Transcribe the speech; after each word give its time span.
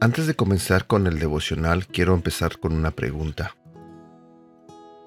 Antes 0.00 0.28
de 0.28 0.34
comenzar 0.34 0.86
con 0.86 1.08
el 1.08 1.18
devocional, 1.18 1.88
quiero 1.88 2.14
empezar 2.14 2.60
con 2.60 2.72
una 2.72 2.92
pregunta. 2.92 3.56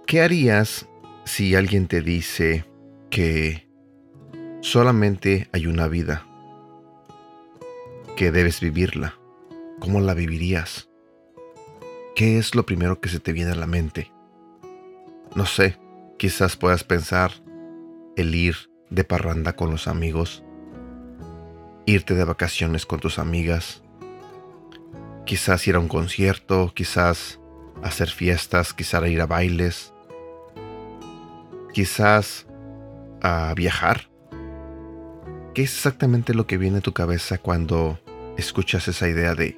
¿Qué 0.06 0.22
harías 0.22 0.86
si 1.24 1.56
alguien 1.56 1.88
te 1.88 2.02
dice 2.02 2.66
que 3.10 3.70
solamente 4.60 5.48
hay 5.54 5.68
una 5.68 5.88
vida, 5.88 6.28
que 8.18 8.34
debes 8.34 8.60
vivirla? 8.60 9.16
¿Cómo 9.80 10.02
la 10.02 10.14
vivirías? 10.14 10.90
¿Qué 12.14 12.38
es 12.38 12.54
lo 12.54 12.66
primero 12.66 13.00
que 13.00 13.08
se 13.08 13.22
te 13.22 13.32
viene 13.32 13.52
a 13.52 13.56
la 13.56 13.68
mente? 13.68 14.12
No 15.36 15.46
sé, 15.46 15.78
quizás 16.18 16.58
puedas 16.58 16.84
pensar 16.84 17.32
el 18.18 18.36
ir 18.36 18.70
de 18.90 19.06
parranda 19.06 19.56
con 19.56 19.72
los 19.72 19.88
amigos, 19.88 20.44
irte 21.86 22.14
de 22.14 22.26
vacaciones 22.26 22.86
con 22.86 23.00
tus 23.00 23.20
amigas, 23.20 23.84
quizás 25.26 25.68
ir 25.68 25.76
a 25.76 25.80
un 25.80 25.88
concierto, 25.88 26.72
quizás 26.74 27.40
hacer 27.84 28.10
fiestas, 28.10 28.74
quizás 28.74 29.08
ir 29.10 29.22
a 29.22 29.26
bailes, 29.26 29.94
quizás 31.74 32.48
a 33.22 33.54
viajar. 33.56 34.10
¿Qué 35.54 35.64
es 35.64 35.76
exactamente 35.76 36.34
lo 36.34 36.48
que 36.48 36.58
viene 36.58 36.78
a 36.78 36.82
tu 36.82 36.94
cabeza 36.94 37.38
cuando 37.38 38.00
escuchas 38.38 38.88
esa 38.88 39.08
idea 39.10 39.36
de 39.36 39.58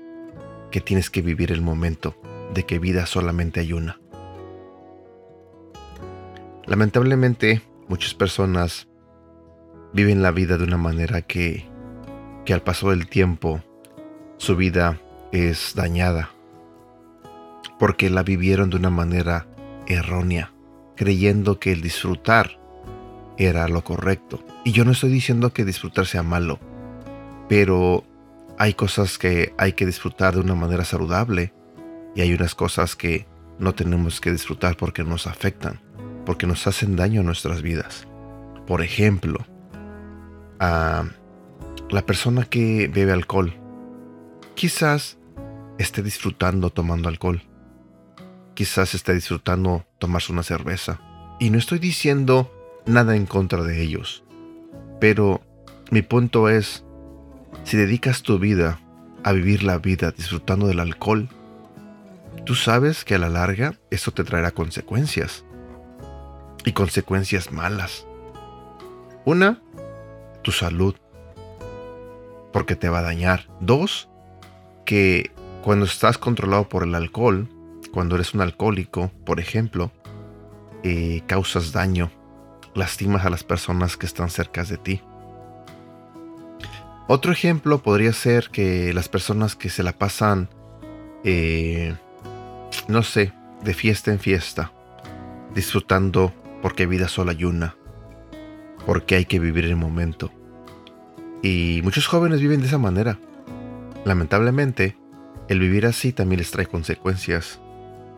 que 0.71 0.81
tienes 0.81 1.09
que 1.09 1.21
vivir 1.21 1.52
el 1.52 1.62
momento, 1.62 2.16
de 2.54 2.66
que 2.66 2.80
vida 2.80 3.05
solamente 3.05 3.59
hay 3.59 3.73
una? 3.73 3.99
Lamentablemente, 6.66 7.62
muchas 7.88 8.13
personas 8.13 8.88
viven 9.93 10.24
la 10.24 10.32
vida 10.32 10.57
de 10.57 10.63
una 10.63 10.77
manera 10.77 11.21
que, 11.21 11.68
que 12.46 12.54
al 12.54 12.63
paso 12.63 12.90
del 12.90 13.07
tiempo 13.07 13.62
su 14.37 14.55
vida 14.55 14.99
es 15.34 15.73
dañada, 15.76 16.29
porque 17.77 18.09
la 18.09 18.23
vivieron 18.23 18.70
de 18.70 18.77
una 18.77 18.89
manera 18.89 19.45
errónea, 19.85 20.53
creyendo 20.95 21.59
que 21.59 21.73
el 21.73 21.81
disfrutar 21.81 22.57
era 23.37 23.67
lo 23.67 23.84
correcto. 23.84 24.41
Y 24.63 24.71
yo 24.71 24.85
no 24.85 24.91
estoy 24.91 25.12
diciendo 25.12 25.51
que 25.51 25.65
disfrutar 25.65 26.05
sea 26.05 26.23
malo, 26.23 26.59
pero 27.49 28.05
hay 28.57 28.75
cosas 28.75 29.17
que 29.17 29.53
hay 29.57 29.73
que 29.73 29.85
disfrutar 29.85 30.35
de 30.35 30.40
una 30.40 30.55
manera 30.55 30.85
saludable 30.85 31.51
y 32.15 32.21
hay 32.21 32.34
unas 32.34 32.55
cosas 32.55 32.95
que 32.95 33.27
no 33.59 33.75
tenemos 33.75 34.21
que 34.21 34.31
disfrutar 34.31 34.77
porque 34.77 35.03
nos 35.03 35.27
afectan 35.27 35.81
porque 36.25 36.47
nos 36.47 36.68
hacen 36.68 36.95
daño 36.95 37.21
a 37.21 37.23
nuestras 37.23 37.62
vidas. 37.62 38.07
Por 38.65 38.81
ejemplo, 38.81 39.45
a 40.59 41.05
la 41.90 42.05
persona 42.05 42.45
que 42.45 42.87
bebe 42.87 43.12
alcohol, 43.12 43.53
quizás 44.55 45.18
esté 45.77 46.02
disfrutando 46.02 46.70
tomando 46.70 47.10
alcohol. 47.10 47.41
Quizás 48.54 48.93
esté 48.93 49.13
disfrutando 49.13 49.85
tomarse 49.98 50.32
una 50.32 50.43
cerveza. 50.43 50.99
Y 51.40 51.49
no 51.49 51.57
estoy 51.57 51.80
diciendo 51.80 52.52
nada 52.85 53.15
en 53.15 53.26
contra 53.26 53.63
de 53.63 53.82
ellos. 53.82 54.24
Pero 54.99 55.41
mi 55.91 56.02
punto 56.02 56.49
es, 56.49 56.85
si 57.63 57.77
dedicas 57.77 58.21
tu 58.21 58.40
vida 58.40 58.80
a 59.24 59.32
vivir 59.32 59.63
la 59.63 59.77
vida 59.77 60.12
disfrutando 60.12 60.68
del 60.68 60.80
alcohol, 60.80 61.30
tú 62.46 62.55
sabes 62.55 63.04
que 63.04 63.15
a 63.15 63.20
la 63.20 63.30
larga 63.30 63.80
eso 63.90 64.12
te 64.12 64.24
traerá 64.24 64.52
consecuencias 64.52 65.46
y 66.66 66.74
consecuencias 66.74 67.52
malas. 67.52 68.08
Una, 69.25 69.62
tu 70.41 70.52
salud, 70.52 70.96
porque 72.52 72.75
te 72.75 72.90
va 72.90 73.00
a 73.00 73.03
dañar. 73.03 73.50
Dos, 73.59 74.09
que 74.86 75.33
cuando 75.63 75.85
estás 75.85 76.18
controlado 76.18 76.68
por 76.68 76.84
el 76.84 76.94
alcohol, 76.94 77.47
cuando 77.94 78.16
eres 78.16 78.34
un 78.34 78.41
alcohólico, 78.41 79.12
por 79.25 79.40
ejemplo, 79.40 79.91
eh, 80.84 81.22
causas 81.25 81.72
daño, 81.72 82.12
lastimas 82.75 83.25
a 83.25 83.29
las 83.29 83.46
personas 83.46 83.96
que 83.96 84.06
están 84.06 84.29
cerca 84.29 84.66
de 84.66 84.78
ti. 84.78 85.02
Otro 87.07 87.31
ejemplo 87.31 87.81
podría 87.81 88.12
ser 88.12 88.50
que 88.50 88.94
las 88.94 89.07
personas 89.07 89.56
que 89.56 89.69
se 89.69 89.84
la 89.84 89.94
pasan, 89.94 90.50
eh, 91.23 91.96
no 92.90 93.02
sé, 93.02 93.31
de 93.63 93.73
fiesta 93.73 94.12
en 94.12 94.19
fiesta, 94.19 94.73
disfrutando 95.56 96.34
porque 96.62 96.88
vida 96.88 97.07
solo 97.07 97.31
hay 97.31 97.46
una, 97.46 97.78
porque 98.85 99.16
hay 99.16 99.25
que 99.25 99.40
vivir 99.40 99.63
el 99.63 99.78
momento. 99.78 100.29
Y 101.41 101.79
muchos 101.84 102.07
jóvenes 102.07 102.41
viven 102.41 102.59
de 102.59 102.68
esa 102.68 102.78
manera. 102.78 103.18
Lamentablemente, 104.06 104.97
el 105.53 105.59
vivir 105.59 105.86
así 105.86 106.12
también 106.12 106.40
les 106.40 106.52
trae 106.52 106.66
consecuencias, 106.66 107.59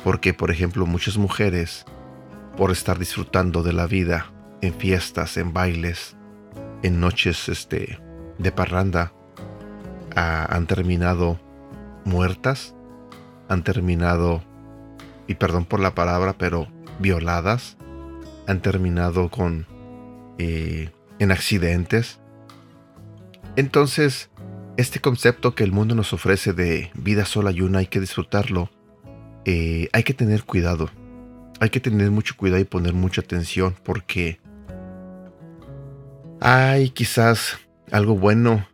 porque 0.04 0.34
por 0.34 0.52
ejemplo 0.52 0.86
muchas 0.86 1.18
mujeres, 1.18 1.86
por 2.58 2.72
estar 2.72 2.98
disfrutando 2.98 3.62
de 3.62 3.74
la 3.74 3.88
vida 3.88 4.32
en 4.62 4.74
fiestas, 4.74 5.36
en 5.38 5.52
bailes, 5.54 6.16
en 6.82 7.00
noches 7.02 7.50
este, 7.50 8.00
de 8.38 8.52
parranda, 8.52 9.12
han 10.16 10.66
terminado 10.66 11.40
muertas, 12.06 12.74
han 13.50 13.64
terminado, 13.64 14.42
y 15.28 15.36
perdón 15.36 15.66
por 15.66 15.82
la 15.82 15.94
palabra, 15.94 16.36
pero 16.38 16.70
violadas, 17.00 17.76
han 18.48 18.62
terminado 18.62 19.30
con 19.30 19.68
eh, 20.38 20.90
en 21.20 21.32
accidentes. 21.34 22.22
Entonces, 23.58 24.30
este 24.78 25.00
concepto 25.00 25.56
que 25.56 25.64
el 25.64 25.72
mundo 25.72 25.96
nos 25.96 26.12
ofrece 26.14 26.54
de 26.54 26.92
vida 26.96 27.26
sola 27.26 27.52
y 27.52 27.62
una 27.62 27.80
hay 27.80 27.88
que 27.88 28.00
disfrutarlo, 28.00 28.70
eh, 29.46 29.90
hay 29.94 30.04
que 30.04 30.14
tener 30.14 30.44
cuidado. 30.44 30.90
Hay 31.62 31.70
que 31.70 31.80
tener 31.80 32.12
mucho 32.12 32.36
cuidado 32.36 32.60
y 32.60 32.66
poner 32.66 32.94
mucha 32.94 33.22
atención 33.22 33.76
porque 33.84 34.40
hay 36.42 36.90
quizás 36.90 37.58
algo 37.92 38.18
bueno, 38.18 38.68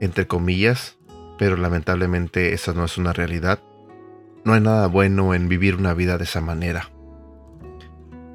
entre 0.00 0.26
comillas, 0.26 0.96
pero 1.38 1.56
lamentablemente 1.56 2.54
esa 2.54 2.72
no 2.72 2.84
es 2.86 2.96
una 2.96 3.12
realidad. 3.12 3.60
No 4.44 4.54
hay 4.54 4.60
nada 4.60 4.86
bueno 4.86 5.34
en 5.34 5.48
vivir 5.48 5.76
una 5.76 5.92
vida 5.92 6.16
de 6.16 6.24
esa 6.24 6.40
manera. 6.40 6.88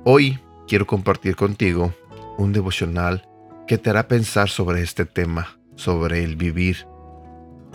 Hoy 0.04 0.40
quiero 0.68 0.86
compartir 0.86 1.36
contigo 1.36 1.94
un 2.38 2.54
devocional 2.54 3.28
que 3.66 3.80
te 3.80 3.90
hará 3.90 4.08
pensar 4.08 4.50
sobre 4.50 4.84
este 4.84 5.06
tema, 5.06 5.58
sobre 5.76 6.24
el 6.24 6.36
vivir, 6.36 6.86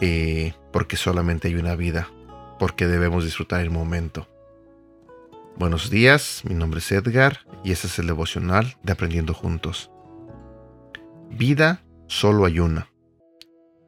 eh, 0.04 0.52
porque 0.72 0.96
solamente 0.96 1.46
hay 1.46 1.54
una 1.54 1.76
vida, 1.76 2.08
porque 2.58 2.88
debemos 2.88 3.24
disfrutar 3.24 3.60
el 3.60 3.70
momento. 3.70 4.26
Buenos 5.56 5.90
días, 5.90 6.42
mi 6.44 6.56
nombre 6.56 6.80
es 6.80 6.90
Edgar 6.90 7.46
y 7.62 7.70
este 7.70 7.86
es 7.86 8.00
el 8.00 8.08
devocional 8.08 8.76
de 8.82 8.92
Aprendiendo 8.94 9.32
Juntos. 9.32 9.92
Vida 11.30 11.84
solo 12.08 12.46
hay 12.46 12.58
una. 12.58 12.88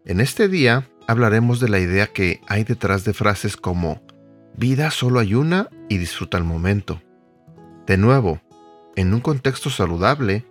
En 0.05 0.21
este 0.21 0.47
día 0.47 0.89
hablaremos 1.09 1.59
de 1.59 1.69
la 1.69 1.81
idea 1.81 2.07
que 2.07 2.41
hay 2.47 2.63
detrás 2.63 3.05
de 3.05 3.13
frases 3.13 3.57
como 3.57 4.01
vida 4.57 4.93
solo 4.93 5.19
hay 5.19 5.35
una 5.35 5.69
y 5.89 5.99
disfruta 5.99 6.39
el 6.39 6.45
momento. 6.45 7.03
De 7.89 7.97
nuevo, 7.97 8.41
en 8.95 9.15
un 9.15 9.21
contexto 9.21 9.69
saludable, 9.69 10.45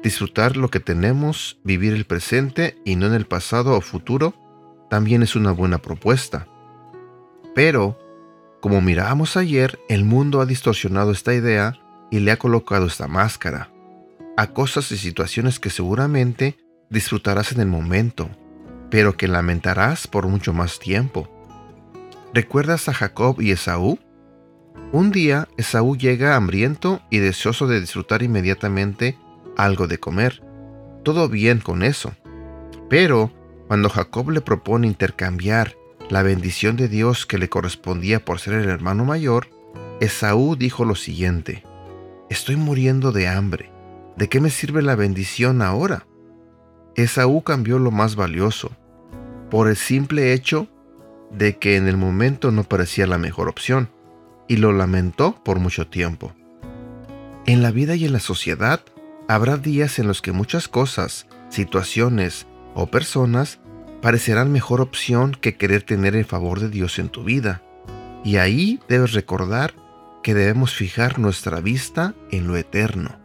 disfrutar 0.00 0.56
lo 0.56 0.68
que 0.70 0.78
tenemos, 0.78 1.58
vivir 1.64 1.92
el 1.92 2.04
presente 2.04 2.78
y 2.84 2.94
no 2.94 3.06
en 3.06 3.14
el 3.14 3.26
pasado 3.26 3.74
o 3.74 3.80
futuro, 3.80 4.47
también 4.88 5.22
es 5.22 5.36
una 5.36 5.52
buena 5.52 5.78
propuesta. 5.78 6.46
Pero, 7.54 7.98
como 8.60 8.80
mirábamos 8.80 9.36
ayer, 9.36 9.78
el 9.88 10.04
mundo 10.04 10.40
ha 10.40 10.46
distorsionado 10.46 11.12
esta 11.12 11.34
idea 11.34 11.78
y 12.10 12.20
le 12.20 12.32
ha 12.32 12.38
colocado 12.38 12.86
esta 12.86 13.06
máscara 13.08 13.70
a 14.36 14.52
cosas 14.52 14.92
y 14.92 14.96
situaciones 14.96 15.58
que 15.58 15.68
seguramente 15.68 16.56
disfrutarás 16.90 17.50
en 17.50 17.60
el 17.60 17.66
momento, 17.66 18.30
pero 18.88 19.16
que 19.16 19.26
lamentarás 19.26 20.06
por 20.06 20.28
mucho 20.28 20.52
más 20.52 20.78
tiempo. 20.78 21.28
¿Recuerdas 22.32 22.88
a 22.88 22.94
Jacob 22.94 23.40
y 23.40 23.50
Esaú? 23.50 23.98
Un 24.92 25.10
día 25.10 25.48
Esaú 25.56 25.96
llega 25.96 26.36
hambriento 26.36 27.00
y 27.10 27.18
deseoso 27.18 27.66
de 27.66 27.80
disfrutar 27.80 28.22
inmediatamente 28.22 29.18
algo 29.56 29.88
de 29.88 29.98
comer. 29.98 30.40
Todo 31.02 31.28
bien 31.28 31.58
con 31.58 31.82
eso. 31.82 32.12
Pero 32.88 33.32
cuando 33.68 33.90
Jacob 33.90 34.30
le 34.30 34.40
propone 34.40 34.86
intercambiar 34.86 35.76
la 36.08 36.22
bendición 36.22 36.76
de 36.76 36.88
Dios 36.88 37.26
que 37.26 37.36
le 37.36 37.50
correspondía 37.50 38.24
por 38.24 38.40
ser 38.40 38.54
el 38.54 38.68
hermano 38.70 39.04
mayor, 39.04 39.48
Esaú 40.00 40.56
dijo 40.56 40.86
lo 40.86 40.94
siguiente, 40.94 41.62
Estoy 42.30 42.56
muriendo 42.56 43.12
de 43.12 43.28
hambre. 43.28 43.70
¿De 44.16 44.28
qué 44.28 44.40
me 44.40 44.50
sirve 44.50 44.82
la 44.82 44.96
bendición 44.96 45.62
ahora? 45.62 46.06
Esaú 46.96 47.42
cambió 47.42 47.78
lo 47.78 47.90
más 47.90 48.16
valioso, 48.16 48.72
por 49.50 49.68
el 49.68 49.76
simple 49.76 50.32
hecho 50.32 50.66
de 51.30 51.58
que 51.58 51.76
en 51.76 51.88
el 51.88 51.98
momento 51.98 52.50
no 52.50 52.64
parecía 52.64 53.06
la 53.06 53.18
mejor 53.18 53.48
opción 53.48 53.90
y 54.48 54.56
lo 54.56 54.72
lamentó 54.72 55.42
por 55.44 55.58
mucho 55.58 55.86
tiempo. 55.86 56.32
En 57.44 57.62
la 57.62 57.70
vida 57.70 57.94
y 57.96 58.06
en 58.06 58.14
la 58.14 58.20
sociedad 58.20 58.80
habrá 59.28 59.58
días 59.58 59.98
en 59.98 60.06
los 60.06 60.22
que 60.22 60.32
muchas 60.32 60.68
cosas, 60.68 61.26
situaciones 61.50 62.46
o 62.80 62.86
personas 62.86 63.58
parecerán 64.00 64.52
mejor 64.52 64.80
opción 64.80 65.32
que 65.32 65.56
querer 65.56 65.82
tener 65.82 66.14
el 66.14 66.24
favor 66.24 66.60
de 66.60 66.68
Dios 66.68 67.00
en 67.00 67.08
tu 67.08 67.24
vida. 67.24 67.60
Y 68.24 68.36
ahí 68.36 68.78
debes 68.88 69.14
recordar 69.14 69.74
que 70.22 70.32
debemos 70.32 70.74
fijar 70.74 71.18
nuestra 71.18 71.60
vista 71.60 72.14
en 72.30 72.46
lo 72.46 72.56
eterno. 72.56 73.18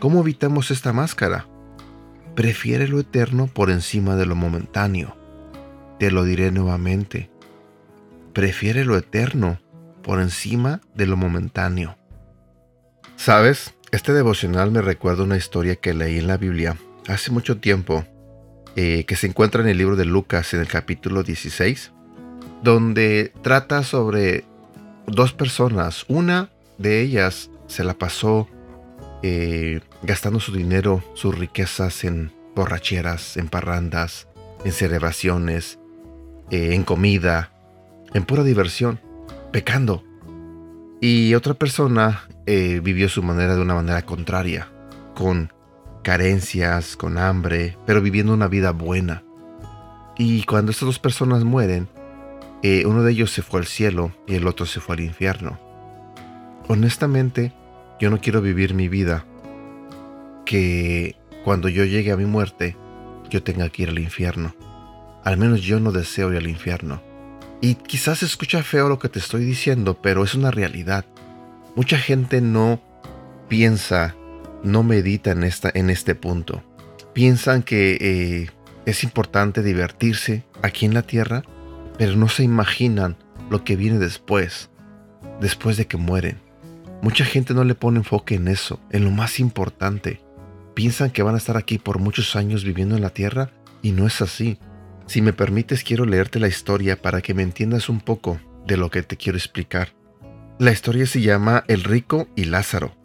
¿Cómo 0.00 0.22
evitamos 0.22 0.72
esta 0.72 0.92
máscara? 0.92 1.46
Prefiere 2.34 2.88
lo 2.88 2.98
eterno 2.98 3.46
por 3.46 3.70
encima 3.70 4.16
de 4.16 4.26
lo 4.26 4.34
momentáneo. 4.34 5.16
Te 6.00 6.10
lo 6.10 6.24
diré 6.24 6.50
nuevamente. 6.50 7.30
Prefiere 8.32 8.84
lo 8.84 8.96
eterno 8.96 9.60
por 10.02 10.20
encima 10.20 10.80
de 10.96 11.06
lo 11.06 11.16
momentáneo. 11.16 11.96
¿Sabes? 13.14 13.74
Este 13.92 14.12
devocional 14.12 14.72
me 14.72 14.82
recuerda 14.82 15.22
una 15.22 15.36
historia 15.36 15.76
que 15.76 15.94
leí 15.94 16.18
en 16.18 16.26
la 16.26 16.36
Biblia 16.36 16.76
hace 17.06 17.30
mucho 17.30 17.58
tiempo, 17.58 18.04
eh, 18.78 19.04
que 19.06 19.16
se 19.16 19.26
encuentra 19.26 19.62
en 19.62 19.68
el 19.68 19.78
libro 19.78 19.96
de 19.96 20.04
Lucas 20.04 20.52
en 20.52 20.60
el 20.60 20.68
capítulo 20.68 21.22
16, 21.22 21.92
donde 22.62 23.32
trata 23.40 23.82
sobre 23.82 24.44
dos 25.06 25.32
personas. 25.32 26.04
Una 26.08 26.50
de 26.76 27.00
ellas 27.00 27.50
se 27.68 27.84
la 27.84 27.94
pasó 27.94 28.48
eh, 29.22 29.80
gastando 30.02 30.40
su 30.40 30.52
dinero, 30.52 31.02
sus 31.14 31.34
riquezas 31.34 32.04
en 32.04 32.32
borracheras, 32.54 33.38
en 33.38 33.48
parrandas, 33.48 34.28
en 34.62 34.72
celebraciones, 34.72 35.78
eh, 36.50 36.74
en 36.74 36.84
comida, 36.84 37.52
en 38.12 38.26
pura 38.26 38.42
diversión, 38.42 39.00
pecando. 39.52 40.04
Y 41.00 41.34
otra 41.34 41.54
persona 41.54 42.28
vivió 42.46 43.08
su 43.08 43.22
manera 43.22 43.56
de 43.56 43.62
una 43.62 43.74
manera 43.74 44.02
contraria, 44.02 44.68
con 45.14 45.50
carencias, 46.06 46.96
con 46.96 47.18
hambre, 47.18 47.76
pero 47.84 48.00
viviendo 48.00 48.32
una 48.32 48.46
vida 48.46 48.70
buena. 48.70 49.24
Y 50.16 50.44
cuando 50.44 50.70
estas 50.70 50.86
dos 50.86 51.00
personas 51.00 51.42
mueren, 51.42 51.88
eh, 52.62 52.86
uno 52.86 53.02
de 53.02 53.10
ellos 53.10 53.32
se 53.32 53.42
fue 53.42 53.58
al 53.58 53.66
cielo 53.66 54.12
y 54.24 54.36
el 54.36 54.46
otro 54.46 54.66
se 54.66 54.78
fue 54.78 54.94
al 54.94 55.00
infierno. 55.00 55.58
Honestamente, 56.68 57.52
yo 57.98 58.08
no 58.08 58.20
quiero 58.20 58.40
vivir 58.40 58.72
mi 58.72 58.86
vida 58.86 59.24
que 60.44 61.16
cuando 61.44 61.68
yo 61.68 61.84
llegue 61.84 62.12
a 62.12 62.16
mi 62.16 62.24
muerte, 62.24 62.76
yo 63.28 63.42
tenga 63.42 63.68
que 63.68 63.82
ir 63.82 63.88
al 63.88 63.98
infierno. 63.98 64.54
Al 65.24 65.38
menos 65.38 65.62
yo 65.62 65.80
no 65.80 65.90
deseo 65.90 66.30
ir 66.30 66.38
al 66.38 66.46
infierno. 66.46 67.02
Y 67.60 67.74
quizás 67.74 68.22
escucha 68.22 68.62
feo 68.62 68.88
lo 68.88 69.00
que 69.00 69.08
te 69.08 69.18
estoy 69.18 69.44
diciendo, 69.44 70.00
pero 70.00 70.22
es 70.22 70.36
una 70.36 70.52
realidad. 70.52 71.04
Mucha 71.74 71.98
gente 71.98 72.40
no 72.40 72.80
piensa, 73.48 74.14
no 74.66 74.82
medita 74.82 75.30
en, 75.30 75.44
esta, 75.44 75.70
en 75.72 75.90
este 75.90 76.14
punto. 76.14 76.62
Piensan 77.14 77.62
que 77.62 77.96
eh, 78.00 78.50
es 78.84 79.04
importante 79.04 79.62
divertirse 79.62 80.44
aquí 80.62 80.84
en 80.84 80.94
la 80.94 81.02
tierra, 81.02 81.42
pero 81.98 82.16
no 82.16 82.28
se 82.28 82.42
imaginan 82.42 83.16
lo 83.48 83.64
que 83.64 83.76
viene 83.76 83.98
después, 83.98 84.70
después 85.40 85.76
de 85.76 85.86
que 85.86 85.96
mueren. 85.96 86.40
Mucha 87.00 87.24
gente 87.24 87.54
no 87.54 87.64
le 87.64 87.74
pone 87.74 87.98
enfoque 87.98 88.34
en 88.34 88.48
eso, 88.48 88.80
en 88.90 89.04
lo 89.04 89.10
más 89.10 89.38
importante. 89.38 90.20
Piensan 90.74 91.10
que 91.10 91.22
van 91.22 91.34
a 91.34 91.38
estar 91.38 91.56
aquí 91.56 91.78
por 91.78 91.98
muchos 91.98 92.36
años 92.36 92.64
viviendo 92.64 92.96
en 92.96 93.02
la 93.02 93.10
tierra 93.10 93.50
y 93.82 93.92
no 93.92 94.06
es 94.06 94.20
así. 94.20 94.58
Si 95.06 95.22
me 95.22 95.32
permites, 95.32 95.84
quiero 95.84 96.04
leerte 96.04 96.40
la 96.40 96.48
historia 96.48 97.00
para 97.00 97.22
que 97.22 97.34
me 97.34 97.42
entiendas 97.42 97.88
un 97.88 98.00
poco 98.00 98.40
de 98.66 98.76
lo 98.76 98.90
que 98.90 99.02
te 99.02 99.16
quiero 99.16 99.38
explicar. 99.38 99.94
La 100.58 100.72
historia 100.72 101.06
se 101.06 101.20
llama 101.20 101.64
El 101.68 101.84
rico 101.84 102.28
y 102.34 102.44
Lázaro. 102.44 102.96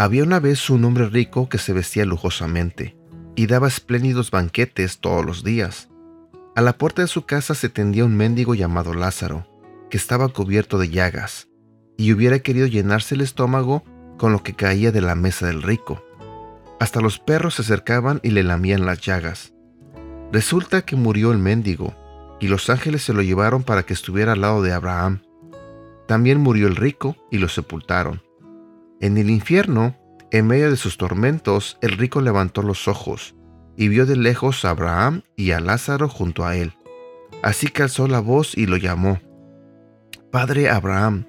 Había 0.00 0.22
una 0.22 0.40
vez 0.40 0.70
un 0.70 0.82
hombre 0.86 1.10
rico 1.10 1.50
que 1.50 1.58
se 1.58 1.74
vestía 1.74 2.06
lujosamente 2.06 2.96
y 3.36 3.46
daba 3.46 3.68
espléndidos 3.68 4.30
banquetes 4.30 4.98
todos 4.98 5.26
los 5.26 5.44
días. 5.44 5.90
A 6.56 6.62
la 6.62 6.78
puerta 6.78 7.02
de 7.02 7.08
su 7.08 7.26
casa 7.26 7.54
se 7.54 7.68
tendía 7.68 8.06
un 8.06 8.16
mendigo 8.16 8.54
llamado 8.54 8.94
Lázaro, 8.94 9.46
que 9.90 9.98
estaba 9.98 10.28
cubierto 10.28 10.78
de 10.78 10.88
llagas, 10.88 11.48
y 11.98 12.14
hubiera 12.14 12.38
querido 12.38 12.66
llenarse 12.66 13.14
el 13.14 13.20
estómago 13.20 13.84
con 14.16 14.32
lo 14.32 14.42
que 14.42 14.54
caía 14.54 14.90
de 14.90 15.02
la 15.02 15.14
mesa 15.16 15.48
del 15.48 15.62
rico. 15.62 16.02
Hasta 16.80 17.02
los 17.02 17.18
perros 17.18 17.56
se 17.56 17.60
acercaban 17.60 18.20
y 18.22 18.30
le 18.30 18.42
lamían 18.42 18.86
las 18.86 19.02
llagas. 19.02 19.52
Resulta 20.32 20.80
que 20.80 20.96
murió 20.96 21.30
el 21.30 21.38
mendigo, 21.38 21.94
y 22.40 22.48
los 22.48 22.70
ángeles 22.70 23.02
se 23.02 23.12
lo 23.12 23.20
llevaron 23.20 23.64
para 23.64 23.82
que 23.82 23.92
estuviera 23.92 24.32
al 24.32 24.40
lado 24.40 24.62
de 24.62 24.72
Abraham. 24.72 25.20
También 26.08 26.40
murió 26.40 26.68
el 26.68 26.76
rico 26.76 27.16
y 27.30 27.36
lo 27.36 27.50
sepultaron. 27.50 28.22
En 29.00 29.18
el 29.18 29.30
infierno, 29.30 29.96
en 30.30 30.46
medio 30.46 30.70
de 30.70 30.76
sus 30.76 30.96
tormentos, 30.96 31.78
el 31.80 31.92
rico 31.92 32.20
levantó 32.20 32.62
los 32.62 32.88
ojos 32.88 33.34
y 33.76 33.88
vio 33.88 34.06
de 34.06 34.16
lejos 34.16 34.64
a 34.64 34.70
Abraham 34.70 35.22
y 35.36 35.52
a 35.52 35.60
Lázaro 35.60 36.08
junto 36.08 36.44
a 36.44 36.56
él. 36.56 36.72
Así 37.42 37.68
que 37.68 37.82
alzó 37.82 38.06
la 38.06 38.20
voz 38.20 38.56
y 38.56 38.66
lo 38.66 38.76
llamó. 38.76 39.20
Padre 40.30 40.68
Abraham, 40.68 41.26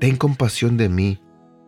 ten 0.00 0.16
compasión 0.16 0.76
de 0.76 0.88
mí, 0.88 1.20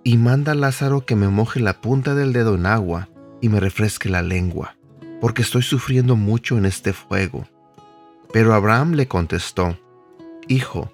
y 0.02 0.16
manda 0.18 0.52
a 0.52 0.54
Lázaro 0.54 1.06
que 1.06 1.16
me 1.16 1.28
moje 1.28 1.60
la 1.60 1.80
punta 1.80 2.14
del 2.14 2.32
dedo 2.32 2.54
en 2.54 2.66
agua 2.66 3.08
y 3.40 3.48
me 3.48 3.60
refresque 3.60 4.08
la 4.08 4.22
lengua 4.22 4.76
porque 5.24 5.40
estoy 5.40 5.62
sufriendo 5.62 6.16
mucho 6.16 6.58
en 6.58 6.66
este 6.66 6.92
fuego. 6.92 7.48
Pero 8.30 8.52
Abraham 8.52 8.92
le 8.92 9.08
contestó, 9.08 9.78
Hijo, 10.48 10.92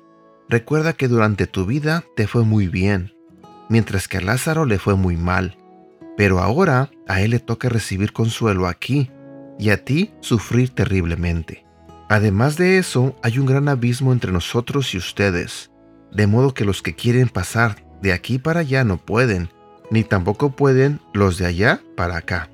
recuerda 0.49 0.93
que 0.93 1.09
durante 1.09 1.49
tu 1.49 1.67
vida 1.67 2.05
te 2.15 2.29
fue 2.29 2.45
muy 2.45 2.69
bien, 2.69 3.13
mientras 3.71 4.09
que 4.09 4.19
a 4.19 4.21
Lázaro 4.21 4.67
le 4.67 4.79
fue 4.79 4.97
muy 4.97 5.17
mal, 5.17 5.57
pero 6.19 6.41
ahora 6.41 6.91
a 7.09 7.23
él 7.23 7.31
le 7.31 7.39
toca 7.39 7.71
recibir 7.71 8.13
consuelo 8.13 8.67
aquí 8.67 9.11
y 9.59 9.71
a 9.71 9.83
ti 9.83 10.13
sufrir 10.21 10.69
terriblemente. 10.71 11.65
Además 12.11 12.57
de 12.57 12.77
eso, 12.77 13.15
hay 13.23 13.39
un 13.39 13.47
gran 13.47 13.69
abismo 13.69 14.13
entre 14.13 14.33
nosotros 14.33 14.93
y 14.95 14.99
ustedes, 14.99 15.71
de 16.13 16.27
modo 16.27 16.53
que 16.53 16.65
los 16.65 16.83
que 16.83 16.95
quieren 16.95 17.29
pasar 17.29 17.77
de 18.03 18.13
aquí 18.13 18.39
para 18.39 18.61
allá 18.61 18.83
no 18.85 18.97
pueden, 18.97 19.49
ni 19.91 20.03
tampoco 20.03 20.51
pueden 20.51 21.01
los 21.15 21.39
de 21.39 21.47
allá 21.47 21.81
para 21.97 22.17
acá. 22.17 22.51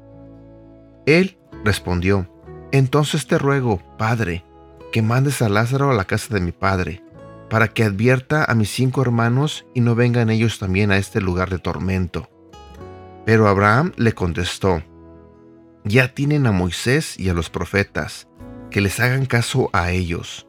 Él 1.06 1.38
respondió, 1.64 2.28
Entonces 2.70 3.26
te 3.26 3.38
ruego, 3.38 3.80
Padre, 3.96 4.44
que 4.92 5.00
mandes 5.00 5.40
a 5.40 5.48
Lázaro 5.48 5.90
a 5.90 5.94
la 5.94 6.04
casa 6.04 6.34
de 6.34 6.40
mi 6.40 6.52
Padre, 6.52 7.02
para 7.48 7.68
que 7.68 7.84
advierta 7.84 8.44
a 8.44 8.54
mis 8.54 8.70
cinco 8.70 9.02
hermanos 9.02 9.66
y 9.74 9.80
no 9.80 9.94
vengan 9.94 10.30
ellos 10.30 10.58
también 10.58 10.90
a 10.90 10.98
este 10.98 11.20
lugar 11.20 11.50
de 11.50 11.58
tormento. 11.58 12.28
Pero 13.24 13.48
Abraham 13.48 13.92
le 13.96 14.12
contestó, 14.12 14.82
Ya 15.84 16.14
tienen 16.14 16.46
a 16.46 16.52
Moisés 16.52 17.18
y 17.18 17.28
a 17.28 17.34
los 17.34 17.50
profetas, 17.50 18.28
que 18.70 18.80
les 18.80 19.00
hagan 19.00 19.26
caso 19.26 19.70
a 19.72 19.90
ellos. 19.90 20.46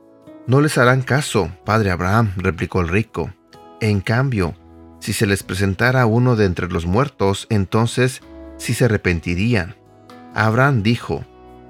No 0.47 0.61
les 0.61 0.77
harán 0.77 1.01
caso, 1.01 1.51
padre 1.65 1.91
Abraham, 1.91 2.33
replicó 2.37 2.81
el 2.81 2.87
rico. 2.87 3.33
En 3.81 4.01
cambio, 4.01 4.55
si 4.99 5.13
se 5.13 5.27
les 5.27 5.43
presentara 5.43 6.05
uno 6.05 6.35
de 6.35 6.45
entre 6.45 6.67
los 6.67 6.85
muertos, 6.85 7.47
entonces 7.49 8.21
sí 8.57 8.73
se 8.73 8.85
arrepentirían. 8.85 9.75
Abraham 10.33 10.83
dijo, 10.83 11.25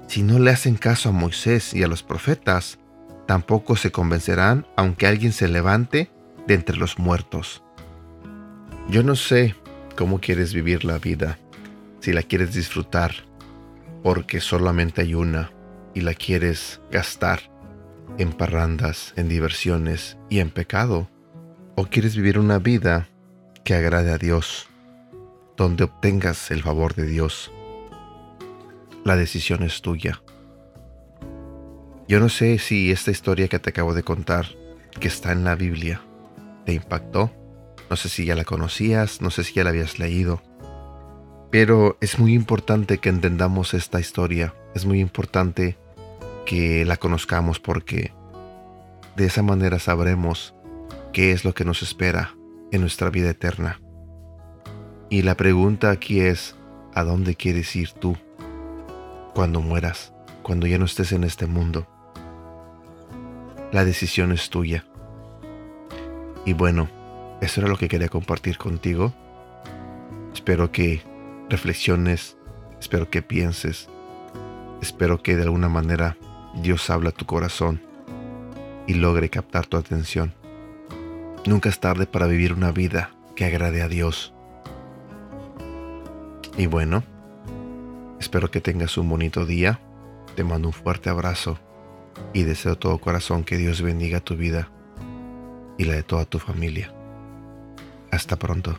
si 0.06 0.22
no 0.22 0.38
le 0.38 0.50
hacen 0.50 0.76
caso 0.76 1.10
a 1.10 1.12
Moisés 1.12 1.74
y 1.74 1.82
a 1.82 1.88
los 1.88 2.02
profetas, 2.02 2.78
tampoco 3.28 3.76
se 3.76 3.92
convencerán 3.92 4.66
aunque 4.74 5.06
alguien 5.06 5.32
se 5.32 5.46
levante 5.46 6.10
de 6.46 6.54
entre 6.54 6.78
los 6.78 6.98
muertos. 6.98 7.62
Yo 8.88 9.02
no 9.02 9.14
sé 9.14 9.54
cómo 9.96 10.18
quieres 10.18 10.54
vivir 10.54 10.84
la 10.84 10.98
vida, 10.98 11.38
si 12.00 12.14
la 12.14 12.22
quieres 12.22 12.54
disfrutar, 12.54 13.12
porque 14.02 14.40
solamente 14.40 15.02
hay 15.02 15.14
una 15.14 15.52
y 15.94 16.00
la 16.00 16.14
quieres 16.14 16.80
gastar 16.90 17.40
en 18.16 18.32
parrandas, 18.32 19.12
en 19.16 19.28
diversiones 19.28 20.16
y 20.30 20.40
en 20.40 20.50
pecado, 20.50 21.10
o 21.76 21.84
quieres 21.84 22.16
vivir 22.16 22.38
una 22.38 22.58
vida 22.58 23.08
que 23.62 23.74
agrade 23.74 24.10
a 24.10 24.18
Dios, 24.18 24.68
donde 25.54 25.84
obtengas 25.84 26.50
el 26.50 26.62
favor 26.62 26.94
de 26.94 27.04
Dios 27.04 27.52
la 29.08 29.16
decisión 29.16 29.62
es 29.62 29.80
tuya. 29.80 30.20
Yo 32.08 32.20
no 32.20 32.28
sé 32.28 32.58
si 32.58 32.90
esta 32.90 33.10
historia 33.10 33.48
que 33.48 33.58
te 33.58 33.70
acabo 33.70 33.94
de 33.94 34.02
contar, 34.02 34.46
que 34.98 35.08
está 35.08 35.32
en 35.32 35.44
la 35.44 35.54
Biblia, 35.54 36.00
te 36.64 36.72
impactó. 36.72 37.30
No 37.90 37.96
sé 37.96 38.08
si 38.08 38.24
ya 38.24 38.34
la 38.34 38.44
conocías, 38.44 39.20
no 39.20 39.30
sé 39.30 39.44
si 39.44 39.54
ya 39.54 39.64
la 39.64 39.70
habías 39.70 39.98
leído. 39.98 40.42
Pero 41.50 41.96
es 42.00 42.18
muy 42.18 42.34
importante 42.34 42.98
que 42.98 43.08
entendamos 43.08 43.74
esta 43.74 44.00
historia. 44.00 44.54
Es 44.74 44.86
muy 44.86 45.00
importante 45.00 45.78
que 46.46 46.84
la 46.84 46.96
conozcamos 46.96 47.60
porque 47.60 48.12
de 49.16 49.26
esa 49.26 49.42
manera 49.42 49.78
sabremos 49.78 50.54
qué 51.12 51.32
es 51.32 51.44
lo 51.44 51.54
que 51.54 51.64
nos 51.64 51.82
espera 51.82 52.34
en 52.72 52.80
nuestra 52.80 53.10
vida 53.10 53.30
eterna. 53.30 53.80
Y 55.10 55.22
la 55.22 55.36
pregunta 55.36 55.90
aquí 55.90 56.20
es, 56.20 56.56
¿a 56.94 57.04
dónde 57.04 57.34
quieres 57.34 57.74
ir 57.76 57.92
tú? 57.92 58.16
cuando 59.38 59.60
mueras, 59.60 60.12
cuando 60.42 60.66
ya 60.66 60.78
no 60.78 60.84
estés 60.84 61.12
en 61.12 61.22
este 61.22 61.46
mundo. 61.46 61.86
La 63.72 63.84
decisión 63.84 64.32
es 64.32 64.50
tuya. 64.50 64.84
Y 66.44 66.52
bueno, 66.52 66.88
eso 67.40 67.60
era 67.60 67.68
lo 67.68 67.76
que 67.76 67.88
quería 67.88 68.08
compartir 68.08 68.58
contigo. 68.58 69.14
Espero 70.32 70.72
que 70.72 71.02
reflexiones, 71.48 72.36
espero 72.80 73.10
que 73.10 73.22
pienses 73.22 73.88
Espero 74.80 75.22
que 75.22 75.36
de 75.36 75.42
alguna 75.42 75.68
manera 75.68 76.16
Dios 76.54 76.88
hable 76.90 77.08
a 77.08 77.12
tu 77.12 77.26
corazón 77.26 77.82
y 78.86 78.94
logre 78.94 79.28
captar 79.28 79.66
tu 79.66 79.76
atención. 79.76 80.34
Nunca 81.46 81.68
es 81.68 81.80
tarde 81.80 82.06
para 82.06 82.26
vivir 82.26 82.52
una 82.52 82.70
vida 82.70 83.10
que 83.34 83.44
agrade 83.44 83.82
a 83.82 83.88
Dios. 83.88 84.32
Y 86.56 86.66
bueno, 86.66 87.02
espero 88.20 88.50
que 88.50 88.60
tengas 88.60 88.96
un 88.98 89.08
bonito 89.08 89.46
día. 89.46 89.80
Te 90.36 90.44
mando 90.44 90.68
un 90.68 90.74
fuerte 90.74 91.10
abrazo 91.10 91.58
y 92.32 92.42
deseo 92.42 92.72
de 92.72 92.78
todo 92.78 92.98
corazón 92.98 93.44
que 93.44 93.56
Dios 93.56 93.82
bendiga 93.82 94.20
tu 94.20 94.36
vida 94.36 94.70
y 95.76 95.84
la 95.84 95.94
de 95.94 96.02
toda 96.02 96.24
tu 96.24 96.38
familia. 96.38 96.92
Hasta 98.10 98.36
pronto. 98.36 98.78